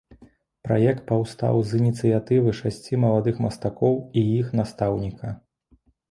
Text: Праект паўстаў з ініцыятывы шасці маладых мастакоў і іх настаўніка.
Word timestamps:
Праект 0.67 1.01
паўстаў 1.09 1.59
з 1.71 1.81
ініцыятывы 1.81 2.53
шасці 2.59 2.99
маладых 3.03 3.35
мастакоў 3.47 3.95
і 4.23 4.23
іх 4.39 4.47
настаўніка. 4.61 5.35